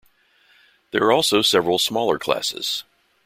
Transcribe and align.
There 0.89 1.03
are 1.03 1.11
also 1.11 1.43
several 1.43 1.77
smaller 1.77 2.17
classes. 2.17 2.85